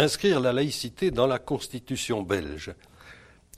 [0.00, 2.74] inscrire la laïcité dans la constitution belge.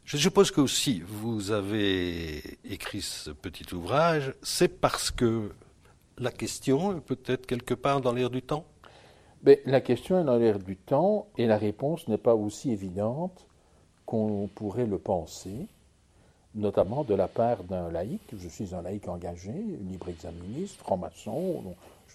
[0.04, 5.52] Je suppose que aussi vous avez écrit ce petit ouvrage, c'est parce que
[6.18, 8.64] la question est peut-être quelque part dans l'air du temps?
[9.66, 13.46] La question est dans l'air du temps et la réponse n'est pas aussi évidente
[14.04, 15.68] qu'on pourrait le penser,
[16.56, 18.20] notamment de la part d'un laïc.
[18.36, 21.62] Je suis un laïc engagé, libre exaministe, franc-maçon,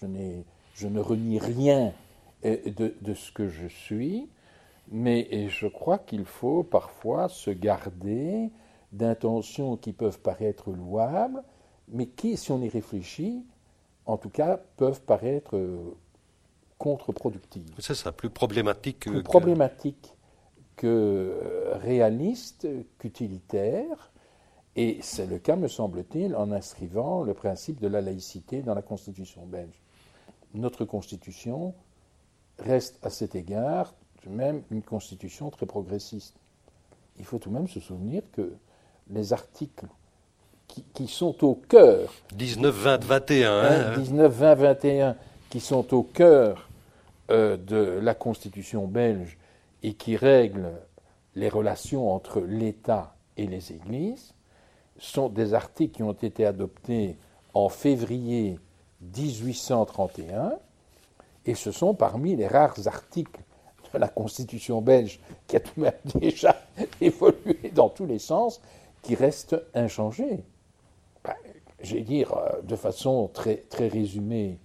[0.02, 1.92] je ne renie rien
[2.42, 4.28] de, de ce que je suis,
[4.90, 8.50] mais je crois qu'il faut parfois se garder
[8.92, 11.42] d'intentions qui peuvent paraître louables,
[11.88, 13.44] mais qui, si on y réfléchit,
[14.06, 15.58] en tout cas, peuvent paraître
[16.78, 17.74] contre-productives.
[17.78, 20.14] C'est ça, plus problématique plus problématique
[20.76, 24.12] que euh, réaliste qu'utilitaire.
[24.76, 28.82] Et c'est le cas, me semble-t-il, en inscrivant le principe de la laïcité dans la
[28.82, 29.82] Constitution belge.
[30.54, 31.74] Notre Constitution
[32.58, 36.34] reste à cet égard tout de même une constitution très progressiste.
[37.18, 38.52] Il faut tout de même se souvenir que
[39.10, 39.86] les articles
[40.94, 42.12] qui, sont au cœur.
[42.34, 43.96] 19, 20, 21.
[43.96, 45.16] 19, 20, 21,
[45.48, 46.68] qui sont au cœur
[47.30, 49.38] euh, de la constitution belge
[49.82, 50.72] et qui règlent
[51.34, 54.34] les relations entre l'État et les églises,
[54.98, 57.16] sont des articles qui ont été adoptés
[57.54, 58.58] en février
[59.00, 60.52] 1831
[61.48, 63.40] et ce sont parmi les rares articles
[63.94, 66.54] de la Constitution belge, qui a tout de même déjà
[67.00, 68.60] évolué dans tous les sens,
[69.00, 70.44] qui restent inchangés.
[71.24, 71.32] Ben,
[71.80, 74.58] je vais dire euh, de façon très, très résumée,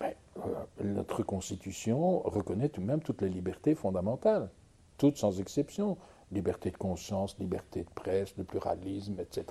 [0.00, 4.50] ben, euh, notre Constitution reconnaît tout de même toutes les libertés fondamentales,
[4.96, 5.96] toutes sans exception.
[6.32, 9.46] Liberté de conscience, liberté de presse, de pluralisme, etc.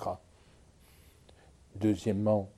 [1.75, 2.50] Deuxièmement,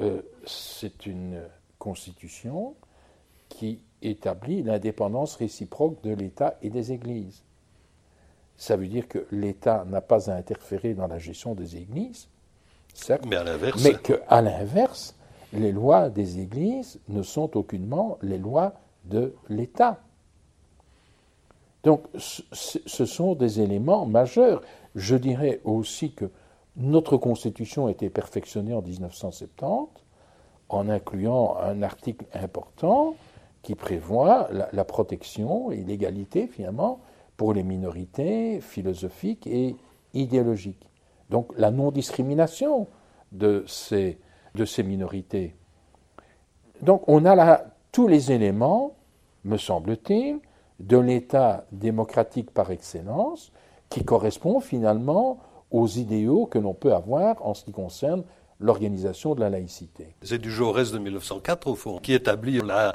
[0.00, 1.42] euh, c'est une
[1.82, 2.76] Constitution
[3.48, 7.42] qui établit l'indépendance réciproque de l'État et des Églises.
[8.56, 12.28] Ça veut dire que l'État n'a pas à interférer dans la gestion des Églises,
[12.94, 15.16] certes, mais à l'inverse, mais qu'à l'inverse,
[15.52, 18.74] les lois des Églises ne sont aucunement les lois
[19.06, 19.98] de l'État.
[21.82, 24.62] Donc, ce sont des éléments majeurs.
[24.94, 26.30] Je dirais aussi que
[26.76, 30.01] notre Constitution a été perfectionnée en 1970
[30.74, 33.14] en incluant un article important
[33.62, 37.00] qui prévoit la, protection et l'égalité finalement
[37.36, 39.76] pour les minorités philosophiques et
[40.14, 40.88] idéologiques.
[41.30, 42.88] Donc la non-discrimination
[43.30, 44.18] de ces,
[44.54, 45.54] de ces minorités.
[46.82, 48.94] Donc on a là tous les éléments,
[49.44, 50.40] me semble-t-il,
[50.80, 53.52] de l'État démocratique par excellence
[53.88, 55.38] qui correspond finalement
[55.70, 58.24] aux idéaux que l'on peut avoir en ce qui concerne
[58.62, 60.14] l'organisation de la laïcité.
[60.22, 62.94] C'est du Jaurès de 1904, au fond, qui établit la,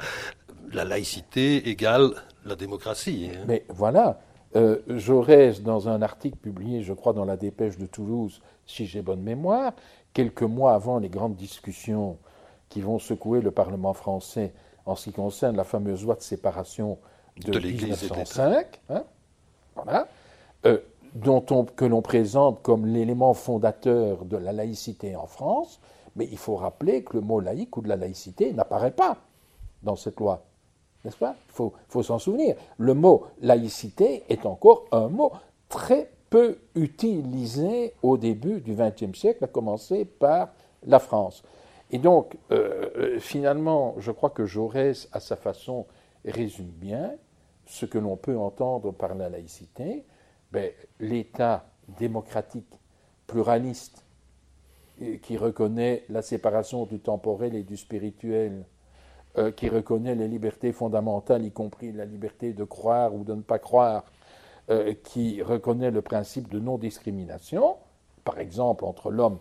[0.72, 2.12] la laïcité égale
[2.46, 3.30] la démocratie.
[3.32, 3.44] Hein.
[3.48, 4.20] Mais voilà,
[4.56, 9.02] euh, Jaurès, dans un article publié, je crois, dans la dépêche de Toulouse, si j'ai
[9.02, 9.74] bonne mémoire,
[10.14, 12.18] quelques mois avant les grandes discussions
[12.70, 14.54] qui vont secouer le Parlement français
[14.86, 16.98] en ce qui concerne la fameuse loi de séparation
[17.38, 19.04] de, 1905, hein,
[19.76, 20.08] voilà,
[20.66, 20.80] euh,
[21.76, 25.80] que l'on présente comme l'élément fondateur de la laïcité en France,
[26.16, 29.18] mais il faut rappeler que le mot laïque ou de la laïcité n'apparaît pas
[29.84, 30.44] dans cette loi.
[31.06, 31.36] N'est-ce pas?
[31.50, 32.56] Il faut, faut s'en souvenir.
[32.78, 35.32] Le mot laïcité est encore un mot
[35.70, 40.50] très peu utilisé au début du XXe siècle, à commencer par
[40.86, 41.44] la France.
[41.92, 45.86] Et donc, euh, euh, finalement, je crois que Jaurès, à sa façon,
[46.26, 47.14] résume bien
[47.66, 50.04] ce que l'on peut entendre par la laïcité,
[50.52, 51.66] ben, l'État
[52.00, 52.80] démocratique,
[53.28, 54.06] pluraliste,
[55.22, 58.66] qui reconnaît la séparation du temporel et du spirituel,
[59.38, 63.42] euh, qui reconnaît les libertés fondamentales, y compris la liberté de croire ou de ne
[63.42, 64.06] pas croire,
[64.70, 67.76] euh, qui reconnaît le principe de non-discrimination,
[68.24, 69.38] par exemple entre l'homme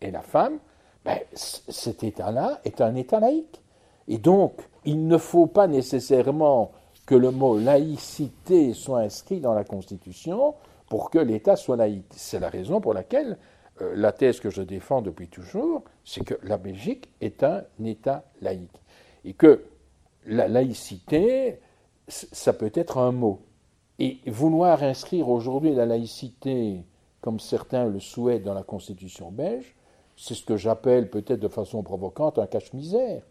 [0.00, 0.58] et la femme,
[1.04, 3.62] ben, cet État-là est un État laïque.
[4.08, 6.72] Et donc, il ne faut pas nécessairement
[7.08, 10.54] que le mot laïcité soit inscrit dans la Constitution
[10.90, 12.04] pour que l'État soit laïque.
[12.10, 13.38] C'est la raison pour laquelle
[13.80, 18.24] euh, la thèse que je défends depuis toujours, c'est que la Belgique est un État
[18.42, 18.82] laïque.
[19.24, 19.64] Et que
[20.26, 21.60] la laïcité,
[22.08, 23.40] ça peut être un mot.
[23.98, 26.84] Et vouloir inscrire aujourd'hui la laïcité,
[27.22, 29.74] comme certains le souhaitent dans la Constitution belge,
[30.14, 33.22] c'est ce que j'appelle peut-être de façon provocante un cache-misère.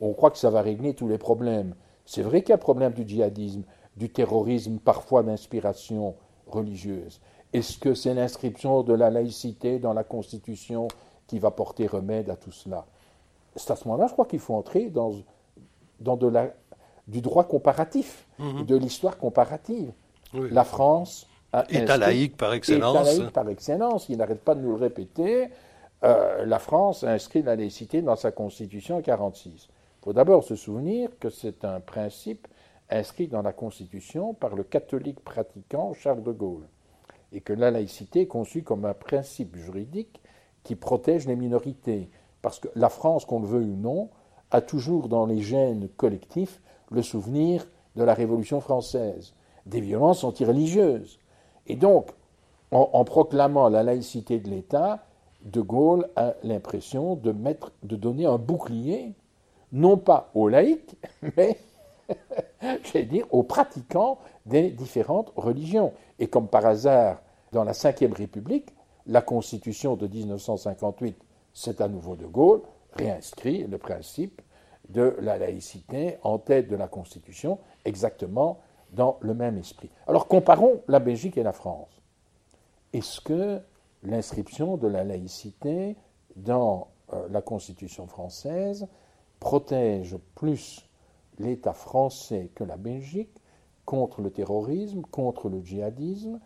[0.00, 1.74] On croit que ça va régler tous les problèmes.
[2.04, 3.62] C'est vrai qu'il y a problème du djihadisme,
[3.96, 6.14] du terrorisme, parfois d'inspiration
[6.46, 7.20] religieuse.
[7.52, 10.88] Est-ce que c'est l'inscription de la laïcité dans la Constitution
[11.26, 12.86] qui va porter remède à tout cela?
[13.56, 15.12] C'est à ce moment-là, je crois qu'il faut entrer dans,
[16.00, 16.48] dans de, la,
[17.06, 18.64] du droit comparatif, Mhm.
[18.64, 19.92] de l'histoire comparative.
[20.34, 20.48] Oui.
[20.50, 22.96] La France a État laïque par excellence.
[22.96, 25.50] État laïque par excellence, il n'arrête pas de nous le répéter.
[26.04, 29.68] Euh, la France a inscrit la laïcité dans sa constitution en 1946.
[30.02, 32.48] Il faut d'abord se souvenir que c'est un principe
[32.90, 36.66] inscrit dans la constitution par le catholique pratiquant Charles de Gaulle,
[37.30, 40.20] et que la laïcité est conçue comme un principe juridique
[40.64, 42.10] qui protège les minorités.
[42.42, 44.08] Parce que la France, qu'on le veuille ou non,
[44.50, 46.60] a toujours dans les gènes collectifs
[46.90, 47.64] le souvenir
[47.94, 49.34] de la Révolution française,
[49.66, 51.20] des violences antireligieuses.
[51.68, 52.10] Et donc,
[52.72, 55.06] en, proclamant la laïcité de l'État,
[55.44, 59.14] De Gaulle a l'impression de, mettre, de donner un bouclier,
[59.72, 60.96] non pas aux laïcs,
[61.36, 61.58] mais,
[62.60, 65.92] j'allais dire, aux pratiquants des différentes religions.
[66.18, 67.22] Et comme par hasard,
[67.52, 68.74] dans la Ve République,
[69.06, 71.16] la Constitution de 1958,
[71.52, 74.40] c'est à nouveau De Gaulle, réinscrit le principe
[74.88, 78.60] de la laïcité en tête de la Constitution, exactement
[78.92, 79.90] dans le même esprit.
[80.06, 81.88] Alors comparons la Belgique et la France.
[82.92, 83.60] Est-ce que
[84.02, 85.96] l'inscription de la laïcité
[86.36, 88.86] dans euh, la Constitution française
[89.42, 90.88] protège plus
[91.40, 93.36] l'État français que la Belgique
[93.84, 96.38] contre le terrorisme, contre le djihadisme,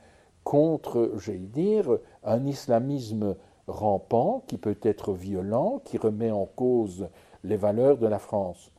[0.45, 7.09] contre, j'allais dire, un islamisme rampant qui peut être violent, qui remet en cause
[7.45, 8.71] les valeurs de la France.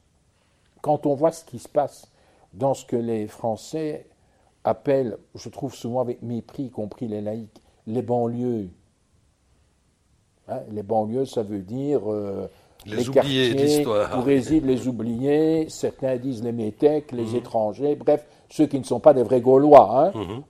[0.82, 2.12] Quand on voit ce qui se passe
[2.54, 4.08] dans ce que les Français
[4.64, 8.72] appellent, je trouve souvent avec mépris, y compris les laïcs, les banlieues.
[10.48, 12.50] Hein, les banlieues, ça veut dire euh,
[12.86, 14.18] Les oubliés de l'histoire.
[14.18, 19.00] où résident les oubliés, certains disent les métèques, les étrangers, bref, ceux qui ne sont
[19.00, 20.08] pas des vrais Gaulois.
[20.08, 20.12] hein.
[20.16, 20.44] Mhm.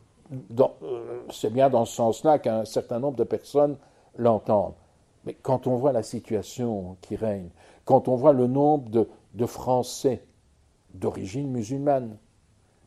[0.83, 3.77] Euh, c'est bien dans ce sens-là qu'un certain nombre de personnes
[4.17, 4.73] l'entendent.
[5.25, 7.49] Mais quand on voit la situation qui règne,
[7.85, 10.23] quand on voit le nombre de, de Français
[10.93, 12.17] d'origine musulmane,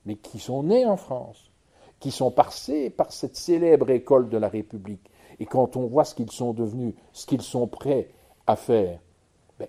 [0.05, 1.51] mais qui sont nés en France,
[1.99, 6.15] qui sont passés par cette célèbre école de la République, et quand on voit ce
[6.15, 8.09] qu'ils sont devenus, ce qu'ils sont prêts
[8.47, 8.99] à faire,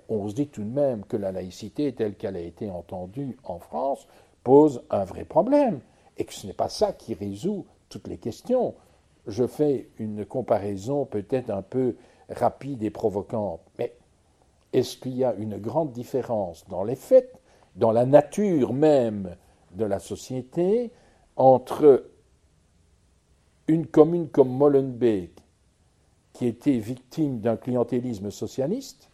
[0.10, 3.60] on se dit tout de même que la laïcité telle qu'elle a été entendue en
[3.60, 4.08] France
[4.44, 5.80] pose un vrai problème,
[6.18, 8.76] et que ce n'est pas ça qui résout toutes les questions.
[9.28, 11.96] Je fais une comparaison peut-être un peu
[12.30, 13.94] rapide et provocante, mais
[14.74, 17.40] est-ce qu'il y a une grande différence dans les faits,
[17.76, 19.36] dans la nature même
[19.74, 20.92] de la société,
[21.36, 22.06] entre
[23.68, 25.32] une commune comme Molenbeek,
[26.34, 29.11] qui était victime d'un clientélisme socialiste,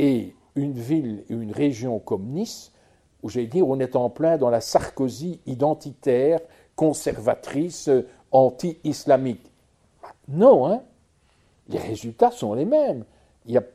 [0.00, 2.72] et une ville, une région comme Nice,
[3.22, 6.40] où j'allais dire, on est en plein dans la Sarkozy identitaire,
[6.74, 9.52] conservatrice, euh, anti-islamique.
[10.26, 10.80] Non, hein
[11.68, 13.04] les résultats sont les mêmes.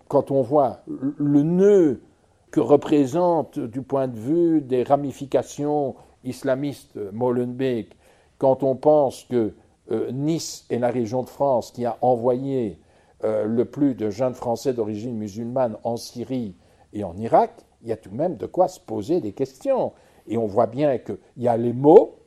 [0.07, 2.01] Quand on voit le nœud
[2.49, 7.95] que représente du point de vue des ramifications islamistes Molenbeek,
[8.39, 9.53] quand on pense que
[9.91, 12.79] euh, Nice est la région de France qui a envoyé
[13.25, 16.55] euh, le plus de jeunes Français d'origine musulmane en Syrie
[16.93, 19.93] et en Irak, il y a tout de même de quoi se poser des questions.
[20.27, 22.19] Et on voit bien qu'il y a les mots,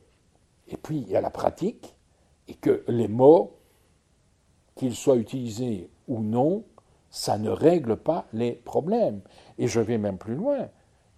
[0.67, 1.95] et puis il y a la pratique,
[2.49, 3.59] et que les mots,
[4.75, 6.65] qu'ils soient utilisés ou non,
[7.09, 9.21] ça ne règle pas les problèmes.
[9.57, 10.67] Et je vais même plus loin.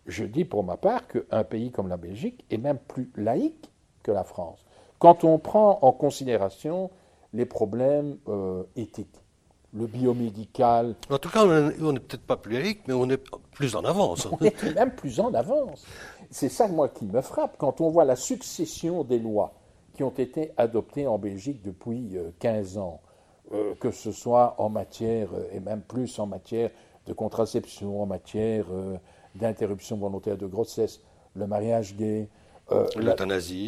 [0.05, 3.71] Je dis pour ma part qu'un pays comme la Belgique est même plus laïque
[4.03, 4.63] que la France.
[4.99, 6.91] Quand on prend en considération
[7.33, 9.21] les problèmes euh, éthiques,
[9.73, 13.21] le biomédical, En tout cas, on n'est peut-être pas plus laïque, mais on est
[13.53, 14.27] plus en avance.
[14.31, 15.85] on est même plus en avance.
[16.29, 19.53] C'est ça, moi, qui me frappe quand on voit la succession des lois
[19.93, 23.01] qui ont été adoptées en Belgique depuis euh, 15 ans,
[23.53, 26.69] euh, que ce soit en matière, euh, et même plus en matière
[27.07, 28.97] de contraception, en matière euh,
[29.35, 31.01] d'interruption volontaire de grossesse,
[31.35, 32.29] le mariage gay,
[32.71, 32.87] euh,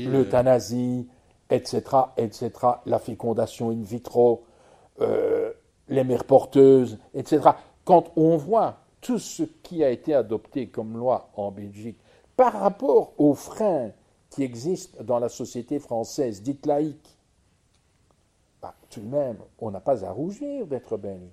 [0.08, 1.08] l'euthanasie,
[1.50, 1.82] etc.,
[2.18, 2.52] etc.,
[2.86, 4.44] la fécondation in vitro,
[5.02, 5.43] euh,
[5.90, 7.50] les mères porteuses, etc.
[7.86, 12.00] Quand on voit tout ce qui a été adopté comme loi en Belgique
[12.38, 13.92] par rapport aux freins
[14.30, 17.18] qui existent dans la société française dite laïque,
[18.62, 21.30] bah, tout de même, on n'a pas à rougir d'être belge.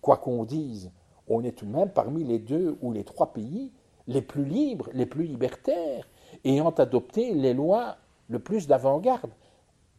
[0.00, 0.90] Quoi qu'on dise,
[1.28, 3.72] on est tout de même parmi les deux ou les trois pays
[4.06, 6.06] les plus libres, les plus libertaires,
[6.44, 7.96] ayant adopté les lois
[8.28, 9.30] le plus d'avant-garde.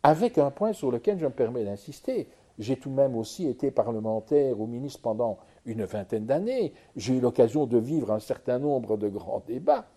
[0.04, 2.28] Avec un point sur lequel je me permets d'insister.
[2.58, 6.74] J'ai tout de même aussi été parlementaire ou ministre pendant une vingtaine d'années.
[6.96, 9.88] J'ai eu l'occasion de vivre un certain nombre de grands débats.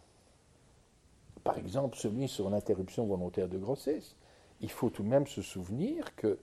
[1.44, 4.16] Par exemple, celui sur l'interruption volontaire de grossesse.
[4.60, 6.38] Il faut tout de même se souvenir que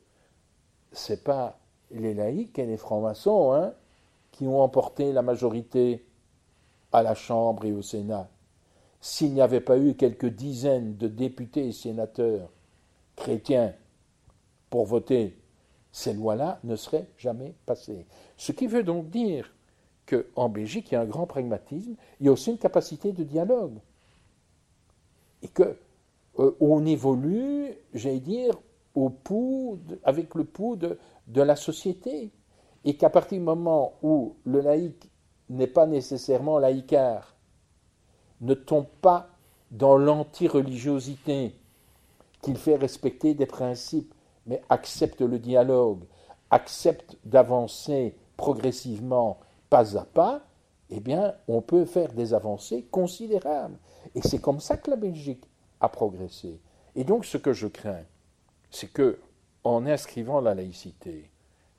[0.94, 1.60] ce n'est pas
[1.92, 3.74] les laïcs et les francs-maçons hein,
[4.32, 6.06] qui ont emporté la majorité
[6.92, 8.30] à la Chambre et au Sénat.
[9.02, 12.50] s'il n'y avait pas eu quelques dizaines de députés et sénateurs
[13.16, 13.74] chrétiens
[14.70, 15.38] pour voter,
[15.96, 18.06] ces lois-là ne seraient jamais passées.
[18.36, 19.56] Ce qui veut donc dire
[20.06, 23.24] qu'en Belgique, il y a un grand pragmatisme, il y a aussi une capacité de
[23.24, 23.78] dialogue.
[25.42, 25.74] Et qu'on
[26.40, 28.60] euh, évolue, j'allais dire,
[30.04, 32.30] avec le pouls de, de la société.
[32.84, 35.10] Et qu'à partir du moment où le laïc
[35.50, 37.38] n'est pas nécessairement laïcard,
[38.42, 39.30] ne tombe pas
[39.72, 41.56] dans l'anti-religiosité,
[42.42, 44.14] qu'il fait respecter des principes,
[44.46, 46.04] mais accepte le dialogue,
[46.52, 50.42] accepte d'avancer progressivement, pas à pas,
[50.90, 53.78] eh bien, on peut faire des avancées considérables.
[54.14, 55.44] Et c'est comme ça que la Belgique
[55.80, 56.60] a progressé.
[56.96, 58.04] Et donc, ce que je crains,
[58.70, 59.20] c'est que,
[59.64, 61.32] en inscrivant la laïcité,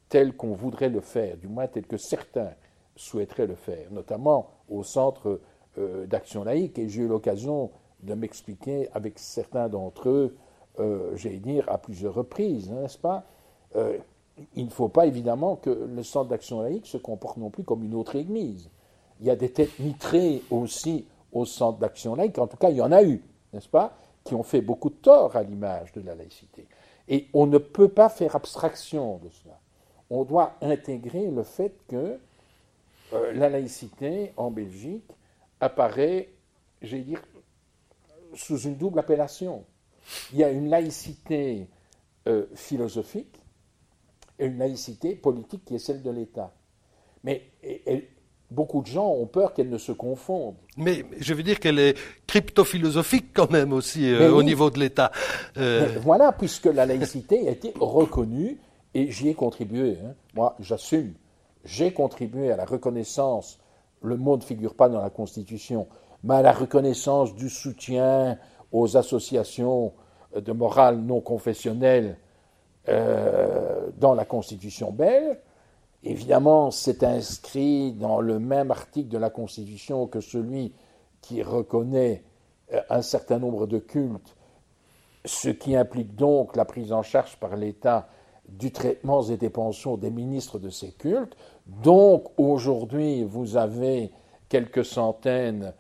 [0.08, 2.52] telle qu'on voudrait le faire, du moins tel que certains
[2.96, 5.40] souhaiteraient le faire, notamment au centre
[5.78, 7.70] euh, d'action laïque, et j'ai eu l'occasion
[8.02, 10.36] de m'expliquer avec certains d'entre eux,
[10.78, 13.24] euh, j'allais dire, à plusieurs reprises, hein, n'est-ce pas
[13.76, 13.98] euh,
[14.54, 17.82] Il ne faut pas évidemment que le centre d'action laïque se comporte non plus comme
[17.82, 18.70] une autre église.
[19.20, 22.76] Il y a des têtes mitrées aussi au centre d'action laïque, en tout cas il
[22.76, 26.00] y en a eu, n'est-ce pas, qui ont fait beaucoup de tort à l'image de
[26.02, 26.66] la laïcité.
[27.08, 29.58] Et on ne peut pas faire abstraction de cela.
[30.10, 32.18] On doit intégrer le fait que
[33.12, 35.10] la laïcité en Belgique
[35.60, 36.28] apparaît,
[36.82, 37.22] j'ai dire,
[38.34, 39.64] sous une double appellation.
[40.32, 41.68] Il y a une laïcité
[42.28, 43.40] euh, philosophique
[44.38, 46.52] et une laïcité politique qui est celle de l'État.
[47.24, 47.50] Mais
[48.50, 50.54] beaucoup de gens ont peur qu'elle ne se confonde.
[50.76, 55.10] Mais je veux dire qu'elle est crypto-philosophique quand même aussi euh, au niveau de l'État.
[55.56, 58.58] Euh, voilà, puisque la laïcité a été reconnue
[58.94, 59.98] et j'y ai contribué.
[60.04, 60.14] Hein.
[60.34, 61.14] Moi, j'assume.
[61.64, 63.58] J'ai contribué à la reconnaissance
[64.02, 65.86] le mot ne figure pas dans la Constitution,
[66.22, 68.38] mais à la reconnaissance du soutien
[68.76, 69.92] aux associations
[70.34, 72.18] de morale non confessionnelle
[72.88, 75.38] euh, dans la Constitution belge.
[76.04, 80.74] Évidemment, c'est inscrit dans le même article de la Constitution que celui
[81.22, 82.22] qui reconnaît
[82.72, 84.36] euh, un certain nombre de cultes,
[85.24, 88.08] ce qui implique donc la prise en charge par l'État
[88.46, 91.36] du traitement et des pensions des ministres de ces cultes.
[91.66, 94.12] Donc aujourd'hui, vous avez
[94.48, 95.72] quelques centaines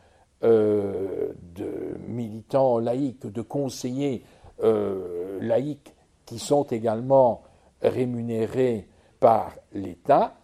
[0.42, 4.24] euh, de militants laïcs, de conseillers
[4.62, 5.94] euh, laïcs
[6.24, 7.42] qui sont également
[7.82, 8.88] rémunérés
[9.20, 10.34] par l'État.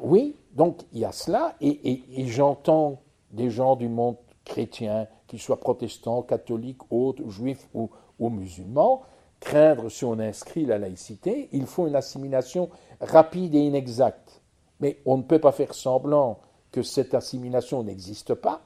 [0.00, 5.60] Oui, donc il y a cela, et, j'entends des gens du monde chrétien, qu'ils soient
[5.60, 7.90] protestants, catholiques, autres, juifs ou
[8.30, 9.02] musulmans,
[9.40, 12.70] craindre si on inscrit la laïcité, il faut une assimilation
[13.00, 14.42] rapide et inexacte.
[14.80, 18.62] Mais on ne peut pas faire semblant que cette assimilation n'existe pas.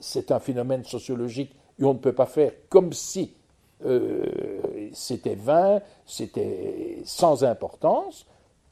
[0.00, 3.34] C'est un phénomène sociologique et on ne peut pas faire comme si
[3.84, 4.60] euh,
[4.92, 8.26] c'était vain, c'était sans importance.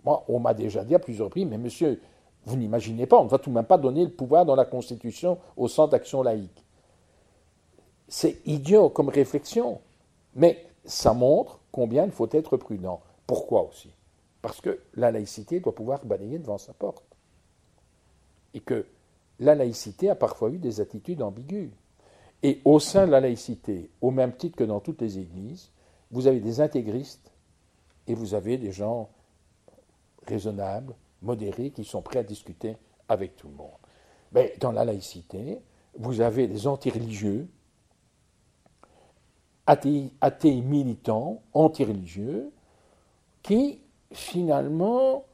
[0.04, 2.00] Moi, on m'a déjà dit à plusieurs reprises, mais monsieur,
[2.44, 4.64] vous n'imaginez pas, on ne va tout de même pas donner le pouvoir dans la
[4.64, 6.64] Constitution au centre d'action laïque.
[8.08, 9.80] C'est idiot comme réflexion.
[10.34, 13.00] Mais ça montre combien il faut être prudent.
[13.26, 13.90] Pourquoi aussi?
[14.42, 17.04] Parce que la laïcité doit pouvoir balayer devant sa porte.
[18.52, 18.86] Et que
[19.40, 21.70] la laïcité a parfois eu des attitudes ambiguës.
[22.42, 25.70] Et au sein de la laïcité, au même titre que dans toutes les églises,
[26.10, 27.32] vous avez des intégristes
[28.06, 29.08] et vous avez des gens
[30.26, 32.76] raisonnables, modérés, qui sont prêts à discuter
[33.08, 33.70] avec tout le monde.
[34.32, 35.60] Mais dans la laïcité,
[35.96, 37.48] vous avez des antireligieux
[39.66, 42.50] athées, militants, anti-religieux,
[43.42, 43.80] qui
[44.12, 45.24] finalement,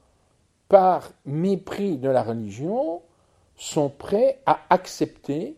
[0.68, 3.02] par mépris de la religion,
[3.60, 5.54] sont prêts à accepter,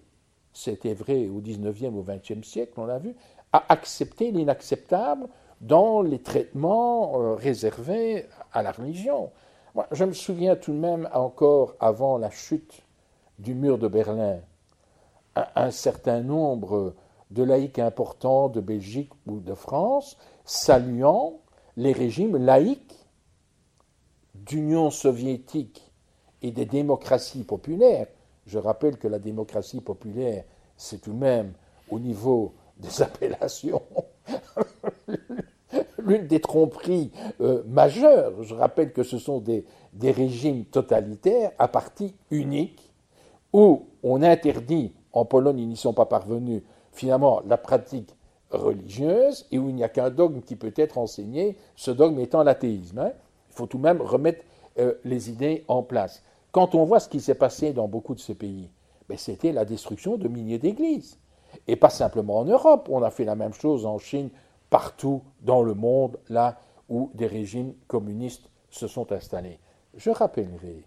[0.52, 3.14] c'était vrai au XIXe, au XXe siècle, on l'a vu,
[3.52, 5.28] à accepter l'inacceptable
[5.61, 9.30] dans les traitements euh, réservés à la religion.
[9.92, 12.82] Je me souviens tout de même encore avant la chute
[13.38, 14.40] du mur de Berlin,
[15.37, 16.94] un certain nombre
[17.30, 21.38] de laïcs importants de Belgique ou de France, saluant
[21.76, 22.99] les régimes laïcs
[24.35, 25.91] d'Union soviétique
[26.42, 28.06] et des démocraties populaires.
[28.46, 30.44] Je rappelle que la démocratie populaire,
[30.76, 31.52] c'est tout de même
[31.90, 33.82] au niveau des appellations
[36.04, 38.42] l'une des tromperies euh, majeures.
[38.42, 39.64] Je rappelle que ce sont des,
[40.02, 42.90] régimes totalitaires à partie unique
[43.52, 48.08] où on interdit, en Pologne ils n'y sont pas parvenus, finalement la pratique
[48.50, 52.42] religieuse et où il n'y a qu'un dogme qui peut être enseigné, ce dogme étant
[52.42, 52.99] l'athéisme.
[52.99, 53.12] Hein.
[53.50, 54.44] Il faut tout de même remettre
[54.78, 56.22] euh, les idées en place.
[56.52, 58.71] Quand on voit ce qui s'est passé dans beaucoup de ces pays,
[59.09, 61.18] Mais c'était la destruction de milliers d'églises.
[61.66, 64.30] Et pas simplement en Europe, on a fait la même chose en Chine,
[64.71, 69.59] partout dans le monde, là où des régimes communistes se sont installés.
[69.94, 70.87] Je rappellerai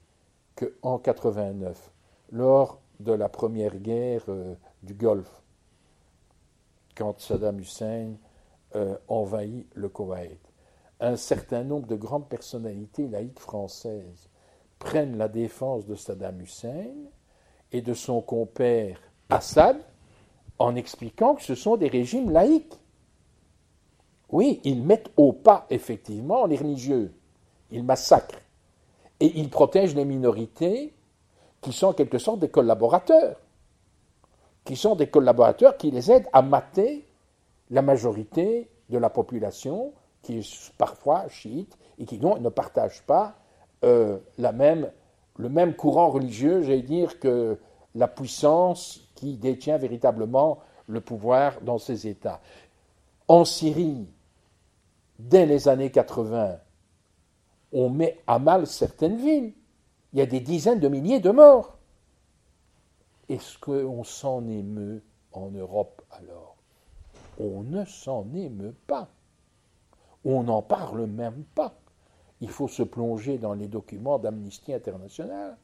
[0.55, 1.91] qu'en 89,
[2.31, 5.43] lors de la première guerre euh, du Golfe,
[6.95, 8.13] quand Saddam Hussein
[8.75, 10.39] euh, envahit le Koweït,
[10.99, 14.29] un certain nombre de grandes personnalités laïques françaises
[14.79, 16.91] prennent la défense de Saddam Hussein
[17.71, 19.77] et de son compère Assad
[20.59, 22.79] en expliquant que ce sont des régimes laïques.
[24.29, 27.13] Oui, ils mettent au pas effectivement les religieux,
[27.71, 28.41] ils massacrent
[29.19, 30.93] et ils protègent les minorités
[31.61, 33.37] qui sont en quelque sorte des collaborateurs,
[34.63, 37.07] qui sont des collaborateurs qui les aident à mater
[37.69, 43.35] la majorité de la population qui est parfois chiite et qui donc ne partage pas
[43.85, 44.91] euh, la même,
[45.37, 47.57] le même courant religieux, j'allais dire, que
[47.93, 52.41] la puissance qui détient véritablement le pouvoir dans ces États.
[53.27, 54.07] En Syrie,
[55.19, 56.57] dès les années 80,
[57.73, 59.53] on met à mal certaines villes.
[60.13, 61.77] Il y a des dizaines de milliers de morts.
[63.29, 66.55] Est-ce qu'on s'en émeut en Europe alors?
[67.39, 69.09] On ne s'en émeut pas.
[70.23, 71.73] On n'en parle même pas.
[72.41, 75.57] Il faut se plonger dans les documents d'Amnesty International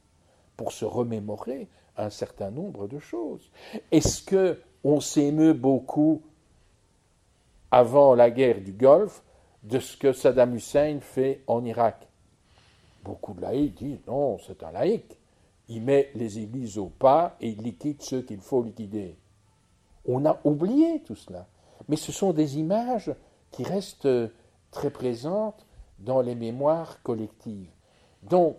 [0.56, 3.50] pour se remémorer un certain nombre de choses.
[3.90, 6.22] Est-ce que on s'émeut beaucoup
[7.70, 9.22] avant la guerre du Golfe
[9.62, 12.08] de ce que Saddam Hussein fait en Irak?
[13.04, 15.18] Beaucoup de laïcs disent non, c'est un laïc.
[15.68, 19.16] Il met les églises au pas et il liquide ceux qu'il faut liquider.
[20.06, 21.46] On a oublié tout cela.
[21.88, 23.12] Mais ce sont des images
[23.50, 24.08] qui restent
[24.70, 25.66] très présente
[26.02, 27.70] dans les mémoires collectives.
[28.22, 28.56] Donc,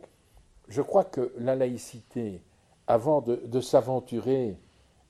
[0.67, 2.41] je crois que la laïcité,
[2.87, 4.57] avant de, s'aventurer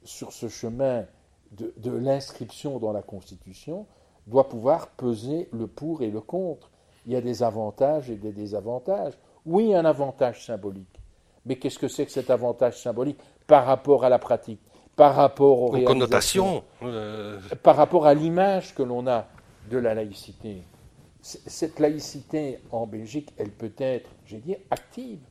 [0.04, 1.06] sur ce chemin
[1.52, 3.86] de, de l'inscription dans la Constitution,
[4.28, 6.70] doit pouvoir peser le pour et le contre.
[7.06, 9.14] Il y a des avantages et des désavantages.
[9.46, 11.00] Oui, un avantage symbolique.
[11.46, 14.62] Mais qu'est-ce que c'est que cet avantage symbolique par rapport à la pratique,
[14.96, 19.26] par rapport aux, aux connotations, euh, par rapport à l'image que l'on a
[19.70, 20.64] de la laïcité?
[21.24, 25.22] Cette laïcité en Belgique, elle peut être, j'ai dit, active,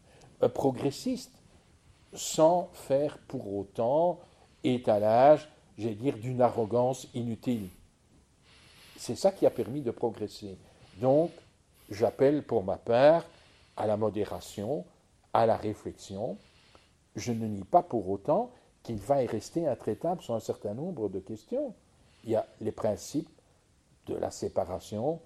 [0.42, 1.33] euh, progressiste,
[2.14, 4.18] sans faire pour autant
[4.64, 7.68] étalage, j'ai dire, d'une arrogance inutile.
[8.96, 10.57] C'est ça qui a permis de progresser.
[10.96, 11.31] Donc,
[11.90, 13.24] j'appelle pour ma part
[13.76, 14.87] à la modération,
[15.35, 16.38] à la réflexion.
[17.16, 18.50] Je ne nie pas pour autant
[18.83, 21.74] qu'il va y rester intraitable sur un certain nombre de questions.
[22.24, 23.28] Il y a les principes
[24.07, 25.20] de la séparation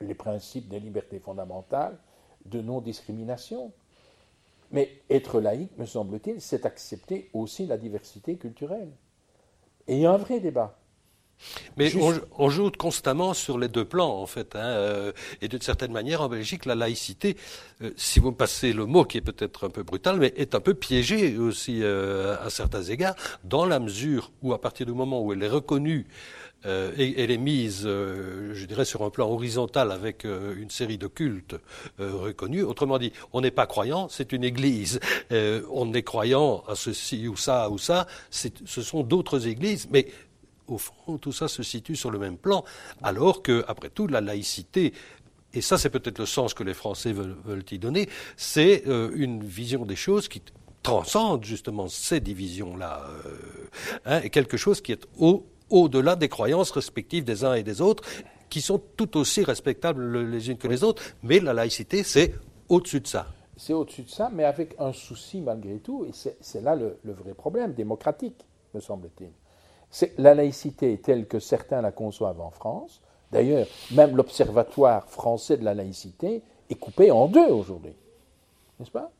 [0.00, 1.98] les principes des libertés fondamentales,
[2.44, 3.72] de non-discrimination.
[4.70, 8.90] Mais être laïque, me semble-t-il, c'est accepter aussi la diversité culturelle.
[9.86, 10.76] Et il y a un vrai débat.
[11.76, 11.92] Mais
[12.38, 14.56] on, joue constamment sur les deux plans, en fait.
[14.56, 17.36] Hein, euh, et d'une certaine manière, en Belgique, la laïcité,
[17.82, 20.54] euh, si vous me passez le mot qui est peut-être un peu brutal, mais est
[20.54, 24.92] un peu piégée aussi euh, à certains égards, dans la mesure où, à partir du
[24.92, 26.06] moment où elle est reconnue
[26.64, 30.98] euh, elle est mise, euh, je dirais, sur un plan horizontal avec euh, une série
[30.98, 31.56] de cultes
[31.98, 32.64] reconnus.
[32.64, 35.00] Autrement dit, on n'est pas croyant, c'est une église.
[35.30, 40.08] on est croyant à ceci ou ça ou ça, ce sont d'autres églises, mais
[40.66, 42.64] au fond, tout ça se situe sur le même plan,
[43.02, 44.92] alors que, après tout, la laïcité
[45.54, 49.86] et ça c'est peut-être le sens que les Français veulent, y donner, c'est une vision
[49.86, 50.42] des choses qui
[50.82, 53.06] transcende justement ces divisions-là,
[54.04, 57.80] hein, et quelque chose qui est au au-delà des croyances respectives des uns et des
[57.80, 58.04] autres,
[58.48, 62.34] qui sont tout aussi respectables les unes que les autres, mais la laïcité, c'est
[62.68, 63.26] au-dessus de ça.
[63.56, 67.32] C'est au-dessus de ça, mais avec un souci malgré tout, et c'est là le, vrai
[67.34, 69.30] problème démocratique, me semble-t-il.
[69.90, 73.00] C'est la laïcité telle que certains la conçoivent en France.
[73.32, 77.94] D'ailleurs, même l'Observatoire français de la laïcité est coupé en deux aujourd'hui.
[78.78, 79.10] N'est-ce pas?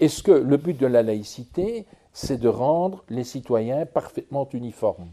[0.00, 5.10] Est-ce que le but de la laïcité, c'est de rendre les citoyens parfaitement uniformes?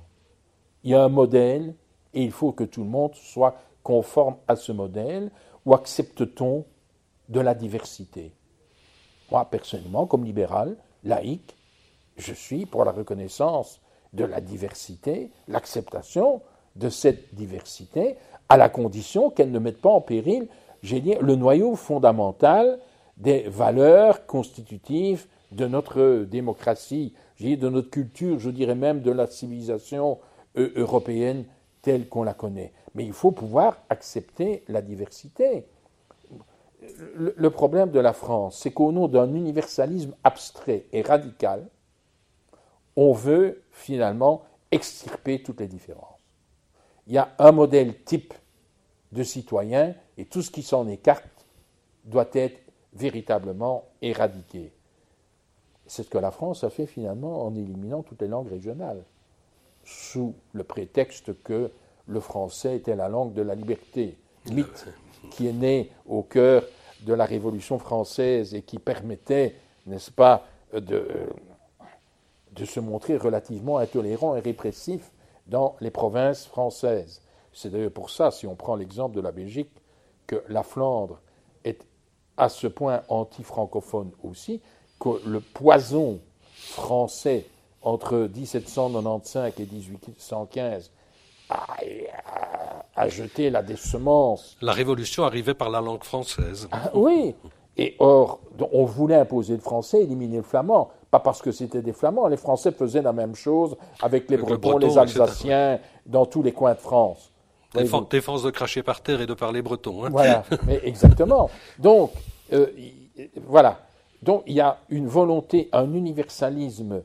[0.84, 1.74] Il y a un modèle
[2.14, 5.32] et il faut que tout le monde soit conforme à ce modèle
[5.66, 6.66] ou accepte-t-on
[7.30, 8.34] de la diversité?
[9.32, 11.56] Moi, personnellement, comme libéral, laïque,
[12.18, 13.82] je suis pour la reconnaissance
[14.14, 16.42] de la diversité, l'acceptation
[16.76, 18.16] de cette diversité,
[18.50, 20.48] à la condition qu'elle ne mette pas en péril,
[20.84, 22.80] le noyau fondamental
[23.18, 30.20] des valeurs constitutives de notre démocratie, de notre culture, je dirais même de la civilisation
[30.56, 31.46] européenne
[31.82, 32.74] telle qu'on la connaît.
[32.96, 35.66] Mais il faut pouvoir accepter la diversité.
[37.16, 41.68] Le, problème de la France, c'est qu'au nom d'un universalisme abstrait et radical,
[42.96, 46.08] on veut finalement extirper toutes les différences.
[47.08, 48.34] Il y a un modèle type
[49.12, 51.46] de citoyen et tout ce qui s'en écarte
[52.06, 52.60] doit être
[52.94, 54.74] véritablement éradiqué.
[55.88, 59.04] C'est ce que la France a fait finalement en éliminant toutes les langues régionales,
[59.84, 61.72] sous le prétexte que
[62.08, 64.18] le français était la langue de la liberté,
[64.52, 64.88] mythe
[65.32, 66.64] qui est né au cœur
[67.02, 71.08] de la Révolution française et qui permettait, n'est-ce pas, de,
[72.52, 75.12] de se montrer relativement intolérant et répressif
[75.48, 77.22] dans les provinces françaises.
[77.52, 79.70] C'est d'ailleurs pour ça, si on prend l'exemple de la Belgique,
[80.26, 81.20] que la Flandre
[81.64, 81.86] est
[82.38, 84.62] à ce point anti-francophone aussi,
[85.00, 86.20] que le poison
[86.54, 87.46] français
[87.84, 90.92] entre 1795 et 1815
[92.96, 94.58] a, jeté la décemence.
[94.62, 96.68] La révolution arrivait par la langue française.
[96.72, 97.36] Ah, oui,
[97.78, 98.40] et or,
[98.72, 100.90] on voulait imposer le français, éliminer le flamand.
[101.12, 104.80] Pas parce que c'était des flamands, les Français faisaient la même chose avec les Bretons,
[104.80, 107.32] les Alsaciens, dans tous les coins de France.
[108.10, 110.06] Défense de cracher par terre et de parler breton.
[110.06, 110.10] Hein.
[110.12, 111.52] Voilà, mais exactement.
[111.78, 112.12] Donc,
[112.52, 112.66] euh,
[113.46, 113.80] voilà.
[114.24, 117.04] Donc, il y a une volonté, un universalisme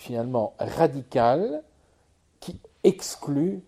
[0.00, 1.62] finalement radical
[2.40, 3.60] qui exclut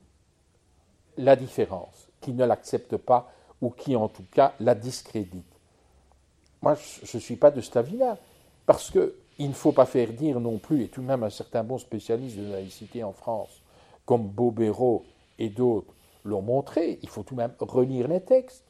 [1.19, 5.45] la différence, qui ne l'accepte pas ou qui en tout cas la discrédite.
[6.63, 8.17] Moi, je ne suis pas de cet avis-là,
[8.65, 11.65] parce qu'il ne faut pas faire dire non plus, et tout de même un certain
[11.65, 13.61] bon spécialiste de la laïcité en France,
[14.07, 15.05] comme Bobéro
[15.39, 15.93] et d'autres
[16.25, 18.65] l'ont montré, il faut tout de même relire les textes,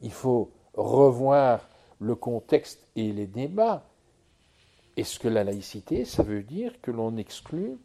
[0.00, 1.68] il faut revoir
[2.00, 3.84] le contexte et les débats.
[4.96, 7.78] Est-ce que la laïcité, ça veut dire que l'on exclut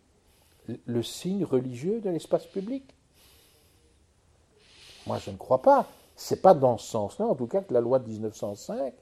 [0.86, 2.84] le signe religieux de l'espace public?
[5.08, 5.88] Moi, je ne crois pas.
[6.16, 8.94] C'est pas dans ce sens-là, en tout cas, que la loi de 1905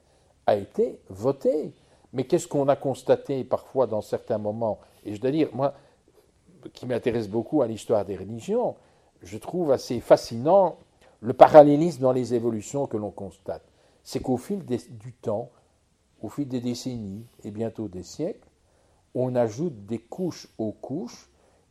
[0.46, 1.72] a été votée.
[2.12, 4.78] Mais qu'est-ce qu'on a constaté parfois dans certains moments?
[5.04, 5.74] Et je dois dire, moi,
[6.72, 8.76] qui m'intéresse beaucoup à l'histoire des religions,
[9.22, 10.78] je trouve assez fascinant
[11.20, 13.64] le parallélisme dans les évolutions que l'on constate.
[14.04, 15.50] C'est qu'au fil du temps,
[16.22, 18.48] au fil des décennies et bientôt des siècles,
[19.14, 21.28] on ajoute des couches aux couches,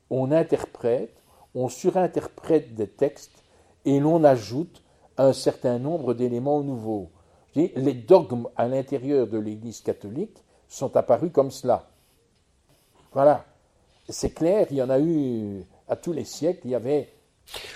[0.10, 1.22] on interprète,
[1.54, 3.44] on surinterprète des textes
[3.86, 4.84] et l'on ajoute
[5.18, 7.10] un certain nombre d'éléments nouveaux.
[7.56, 11.90] Les dogmes à l'intérieur de l'Église catholique sont apparus comme cela.
[13.14, 13.46] Voilà.
[14.10, 17.10] C'est clair, il y en a eu à tous les siècles, il y avait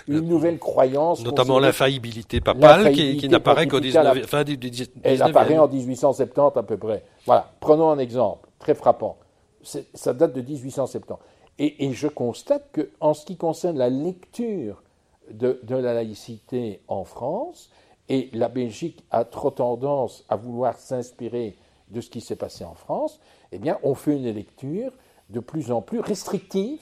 [0.07, 1.23] une nouvelle croyance.
[1.23, 4.57] Notamment l'infaillibilité papale qui, n'apparaît qu'au 19 fin du,
[5.03, 7.03] Elle apparaît en 1870 à peu près.
[7.25, 9.17] Voilà, prenons un exemple très frappant.
[9.63, 11.15] Ça date de 1870.
[11.59, 14.81] Et, et je constate qu'en ce qui concerne la lecture
[15.31, 17.69] de, de, la laïcité en France,
[18.09, 21.55] et la Belgique a trop tendance à vouloir s'inspirer
[21.89, 23.19] de ce qui s'est passé en France,
[23.51, 24.91] eh bien, on fait une lecture
[25.29, 26.81] de plus en plus restrictive,